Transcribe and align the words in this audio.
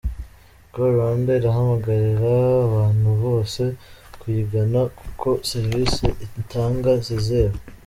Call 0.71 0.91
Rwanda 0.95 1.29
irahamagarira 1.39 2.33
abantu 2.65 3.09
bose 3.23 3.63
kuyigana 4.19 4.79
kuko 4.99 5.27
serivisi 5.49 6.05
itanga 6.41 6.91
zizewe. 7.05 7.55